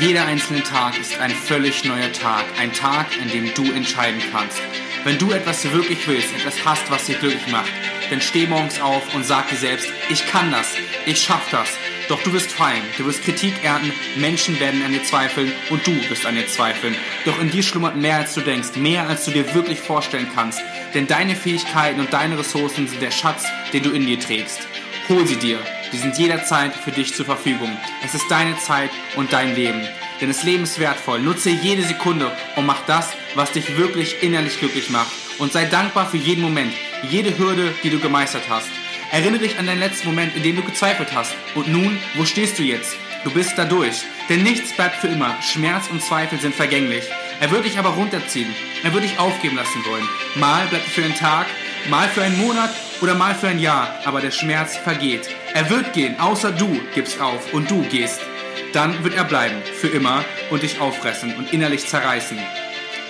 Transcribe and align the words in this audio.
Jeder 0.00 0.26
einzelne 0.26 0.62
Tag 0.62 0.96
ist 0.96 1.18
ein 1.18 1.32
völlig 1.32 1.84
neuer 1.84 2.12
Tag. 2.12 2.44
Ein 2.60 2.72
Tag, 2.72 3.06
an 3.20 3.28
dem 3.30 3.52
du 3.54 3.64
entscheiden 3.72 4.22
kannst. 4.30 4.60
Wenn 5.02 5.18
du 5.18 5.32
etwas 5.32 5.64
wirklich 5.72 6.06
willst, 6.06 6.32
etwas 6.36 6.64
hast, 6.64 6.88
was 6.88 7.06
dich 7.06 7.18
glücklich 7.18 7.48
macht, 7.48 7.72
dann 8.08 8.20
steh 8.20 8.46
morgens 8.46 8.80
auf 8.80 9.02
und 9.16 9.26
sag 9.26 9.48
dir 9.48 9.56
selbst, 9.56 9.88
ich 10.08 10.24
kann 10.28 10.52
das, 10.52 10.74
ich 11.04 11.20
schaff 11.20 11.42
das. 11.50 11.70
Doch 12.08 12.22
du 12.22 12.32
wirst 12.32 12.52
fallen, 12.52 12.82
du 12.96 13.06
wirst 13.06 13.24
Kritik 13.24 13.54
ernten, 13.64 13.92
Menschen 14.16 14.60
werden 14.60 14.84
an 14.84 14.92
dir 14.92 15.02
zweifeln 15.02 15.50
und 15.68 15.84
du 15.84 15.92
wirst 16.08 16.26
an 16.26 16.36
dir 16.36 16.46
zweifeln. 16.46 16.94
Doch 17.24 17.40
in 17.40 17.50
dir 17.50 17.64
schlummert 17.64 17.96
mehr 17.96 18.18
als 18.18 18.34
du 18.34 18.40
denkst, 18.40 18.76
mehr 18.76 19.08
als 19.08 19.24
du 19.24 19.32
dir 19.32 19.52
wirklich 19.52 19.80
vorstellen 19.80 20.28
kannst. 20.32 20.60
Denn 20.94 21.08
deine 21.08 21.34
Fähigkeiten 21.34 21.98
und 21.98 22.12
deine 22.12 22.38
Ressourcen 22.38 22.86
sind 22.86 23.02
der 23.02 23.10
Schatz, 23.10 23.44
den 23.72 23.82
du 23.82 23.90
in 23.90 24.06
dir 24.06 24.20
trägst. 24.20 24.60
Hol 25.08 25.26
sie 25.26 25.36
dir, 25.36 25.58
die 25.92 25.98
sind 25.98 26.18
jederzeit 26.18 26.74
für 26.74 26.92
dich 26.92 27.14
zur 27.14 27.26
Verfügung. 27.26 27.76
Es 28.04 28.14
ist 28.14 28.30
deine 28.30 28.56
Zeit 28.58 28.90
und 29.16 29.32
dein 29.32 29.54
Leben. 29.54 29.80
Denn 30.20 30.28
das 30.28 30.42
Leben 30.42 30.64
ist 30.64 30.78
wertvoll. 30.78 31.20
Nutze 31.20 31.50
jede 31.50 31.82
Sekunde 31.82 32.30
und 32.56 32.66
mach 32.66 32.84
das, 32.86 33.10
was 33.34 33.52
dich 33.52 33.76
wirklich 33.76 34.22
innerlich 34.22 34.58
glücklich 34.58 34.90
macht. 34.90 35.12
Und 35.38 35.52
sei 35.52 35.64
dankbar 35.64 36.08
für 36.08 36.16
jeden 36.16 36.42
Moment, 36.42 36.72
jede 37.08 37.38
Hürde, 37.38 37.72
die 37.82 37.90
du 37.90 38.00
gemeistert 38.00 38.48
hast. 38.48 38.68
Erinnere 39.10 39.40
dich 39.40 39.58
an 39.58 39.66
deinen 39.66 39.78
letzten 39.78 40.08
Moment, 40.08 40.36
in 40.36 40.42
dem 40.42 40.56
du 40.56 40.62
gezweifelt 40.62 41.14
hast. 41.14 41.34
Und 41.54 41.68
nun, 41.68 41.98
wo 42.14 42.24
stehst 42.24 42.58
du 42.58 42.62
jetzt? 42.62 42.96
Du 43.24 43.30
bist 43.30 43.56
da 43.56 43.64
durch. 43.64 44.02
Denn 44.28 44.42
nichts 44.42 44.72
bleibt 44.72 44.96
für 44.96 45.08
immer. 45.08 45.36
Schmerz 45.42 45.88
und 45.90 46.02
Zweifel 46.02 46.38
sind 46.38 46.54
vergänglich. 46.54 47.04
Er 47.40 47.50
wird 47.50 47.64
dich 47.64 47.78
aber 47.78 47.90
runterziehen. 47.90 48.54
Er 48.82 48.92
wird 48.92 49.04
dich 49.04 49.18
aufgeben 49.18 49.56
lassen 49.56 49.84
wollen. 49.86 50.06
Mal 50.34 50.66
bleibt 50.66 50.86
er 50.86 50.90
für 50.90 51.04
einen 51.04 51.14
Tag, 51.14 51.46
mal 51.88 52.08
für 52.08 52.22
einen 52.22 52.38
Monat 52.38 52.70
oder 53.00 53.14
mal 53.14 53.34
für 53.34 53.48
ein 53.48 53.58
Jahr. 53.58 53.94
Aber 54.04 54.20
der 54.20 54.30
Schmerz 54.30 54.76
vergeht. 54.76 55.28
Er 55.54 55.70
wird 55.70 55.92
gehen, 55.92 56.18
außer 56.20 56.52
du 56.52 56.80
gibst 56.94 57.20
auf 57.20 57.52
und 57.52 57.70
du 57.70 57.82
gehst. 57.82 58.20
Dann 58.72 59.02
wird 59.04 59.14
er 59.14 59.24
bleiben, 59.24 59.56
für 59.80 59.88
immer, 59.88 60.24
und 60.50 60.62
dich 60.62 60.80
auffressen 60.80 61.34
und 61.36 61.52
innerlich 61.52 61.86
zerreißen. 61.86 62.38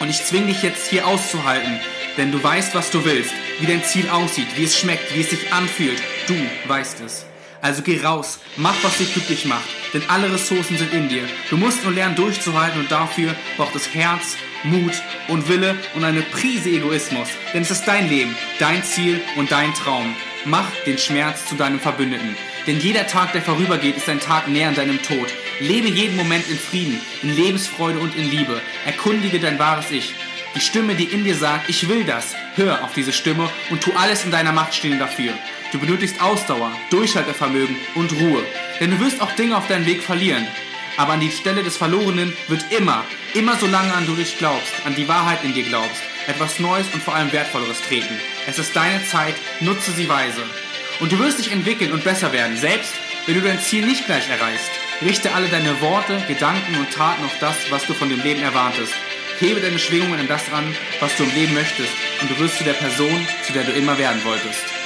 Und 0.01 0.09
ich 0.09 0.25
zwinge 0.25 0.47
dich 0.47 0.63
jetzt 0.63 0.89
hier 0.89 1.07
auszuhalten, 1.07 1.81
denn 2.17 2.31
du 2.31 2.43
weißt, 2.43 2.75
was 2.75 2.91
du 2.91 3.05
willst, 3.05 3.33
wie 3.59 3.67
dein 3.67 3.83
Ziel 3.83 4.09
aussieht, 4.11 4.49
wie 4.57 4.65
es 4.65 4.79
schmeckt, 4.79 5.15
wie 5.15 5.21
es 5.21 5.31
sich 5.31 5.53
anfühlt. 5.53 6.01
Du 6.27 6.37
weißt 6.69 7.01
es. 7.01 7.27
Also 7.61 7.83
geh 7.83 8.01
raus, 8.01 8.39
mach, 8.57 8.75
was 8.83 8.99
dich 8.99 9.13
glücklich 9.13 9.45
macht, 9.45 9.69
denn 9.93 10.03
alle 10.09 10.33
Ressourcen 10.33 10.79
sind 10.79 10.93
in 10.93 11.09
dir. 11.09 11.25
Du 11.51 11.57
musst 11.57 11.83
nur 11.83 11.93
lernen, 11.93 12.15
durchzuhalten 12.15 12.81
und 12.81 12.91
dafür 12.91 13.35
braucht 13.57 13.75
es 13.75 13.93
Herz, 13.95 14.37
Mut 14.63 14.93
und 15.29 15.49
Wille 15.49 15.77
und 15.95 16.05
eine 16.05 16.23
Prise 16.23 16.71
Egoismus. 16.71 17.29
Denn 17.53 17.63
es 17.63 17.71
ist 17.71 17.85
dein 17.85 18.09
Leben, 18.09 18.37
dein 18.59 18.85
Ziel 18.85 19.21
und 19.37 19.51
dein 19.51 19.75
Traum. 19.75 20.15
Mach 20.45 20.71
den 20.87 20.99
Schmerz 20.99 21.47
zu 21.47 21.57
deinem 21.57 21.81
Verbündeten. 21.81 22.37
Denn 22.67 22.79
jeder 22.79 23.07
Tag, 23.07 23.33
der 23.33 23.43
vorübergeht, 23.43 23.97
ist 23.97 24.09
ein 24.09 24.21
Tag 24.21 24.47
näher 24.47 24.69
an 24.69 24.75
deinem 24.75 25.03
Tod. 25.03 25.29
Lebe 25.59 25.89
jeden 25.89 26.17
Moment 26.17 26.49
in 26.49 26.59
Frieden, 26.59 27.01
in 27.23 27.35
Lebensfreude 27.35 27.99
und 27.99 28.15
in 28.15 28.31
Liebe. 28.31 28.61
Erkundige 28.87 29.41
dein 29.41 29.59
wahres 29.59 29.91
Ich. 29.91 30.15
Die 30.59 30.65
Stimme, 30.65 30.97
die 30.97 31.05
in 31.05 31.23
dir 31.23 31.37
sagt, 31.37 31.71
ich 31.71 31.89
will 31.89 32.03
das. 32.03 32.35
Hör 32.57 32.83
auf 32.83 32.93
diese 32.93 33.13
Stimme 33.13 33.49
und 33.71 33.81
tu 33.81 33.93
alles 33.93 34.25
in 34.25 34.33
deiner 34.33 34.51
Macht 34.51 34.75
stehen 34.75 34.99
dafür. 34.99 35.33
Du 35.71 35.79
benötigst 35.79 36.21
Ausdauer, 36.21 36.73
Durchhaltevermögen 36.91 37.77
und 37.95 38.11
Ruhe. 38.15 38.43
Denn 38.81 38.91
du 38.91 38.99
wirst 38.99 39.21
auch 39.21 39.31
Dinge 39.37 39.57
auf 39.57 39.69
deinem 39.69 39.87
Weg 39.87 40.03
verlieren. 40.03 40.45
Aber 40.97 41.13
an 41.13 41.21
die 41.21 41.31
Stelle 41.31 41.63
des 41.63 41.77
Verlorenen 41.77 42.37
wird 42.49 42.73
immer, 42.77 43.05
immer 43.35 43.55
so 43.55 43.69
lange 43.69 43.95
an 43.95 44.05
du 44.07 44.17
dich 44.17 44.37
glaubst, 44.37 44.73
an 44.85 44.97
die 44.97 45.07
Wahrheit 45.07 45.45
in 45.45 45.55
dir 45.55 45.63
glaubst, 45.63 46.03
etwas 46.27 46.59
Neues 46.59 46.89
und 46.93 47.05
vor 47.05 47.15
allem 47.15 47.31
Wertvolleres 47.31 47.81
treten. 47.83 48.19
Es 48.49 48.59
ist 48.59 48.75
deine 48.75 49.07
Zeit, 49.07 49.37
nutze 49.61 49.93
sie 49.93 50.09
weise. 50.09 50.43
Und 50.99 51.13
du 51.13 51.21
wirst 51.21 51.39
dich 51.39 51.53
entwickeln 51.53 51.93
und 51.93 52.03
besser 52.03 52.33
werden, 52.33 52.57
selbst 52.57 52.95
wenn 53.27 53.37
du 53.37 53.43
dein 53.43 53.61
Ziel 53.61 53.87
nicht 53.87 54.07
gleich 54.07 54.29
erreichst. 54.29 54.73
Richte 55.03 55.33
alle 55.35 55.47
deine 55.47 55.81
Worte, 55.81 56.21
Gedanken 56.27 56.75
und 56.75 56.91
Taten 56.91 57.25
auf 57.25 57.39
das, 57.39 57.55
was 57.71 57.87
du 57.87 57.95
von 57.95 58.09
dem 58.09 58.25
Leben 58.25 58.43
erwartest. 58.43 58.95
Hebe 59.41 59.61
deine 59.61 59.79
Schwingungen 59.79 60.19
an 60.19 60.27
das 60.27 60.51
an, 60.53 60.65
was 60.99 61.17
du 61.17 61.23
im 61.23 61.35
Leben 61.35 61.55
möchtest, 61.55 61.93
und 62.21 62.29
du 62.29 62.39
wirst 62.41 62.59
zu 62.59 62.65
der 62.65 62.73
Person, 62.73 63.27
zu 63.47 63.53
der 63.53 63.63
du 63.63 63.73
immer 63.73 63.97
werden 63.97 64.25
wolltest. 64.25 64.78